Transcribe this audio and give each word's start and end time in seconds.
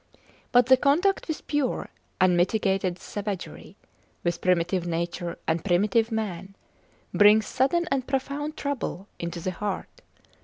But 0.51 0.65
the 0.65 0.77
contact 0.77 1.27
with 1.27 1.45
pure 1.45 1.89
unmitigated 2.19 2.97
savagery, 2.97 3.75
with 4.23 4.41
primitive 4.41 4.87
nature 4.87 5.37
and 5.47 5.63
primitive 5.63 6.11
man, 6.11 6.55
brings 7.13 7.45
sudden 7.45 7.87
and 7.91 8.07
profound 8.07 8.57
trouble 8.57 9.07
into 9.19 9.39
the 9.39 9.51
heart. 9.51 10.01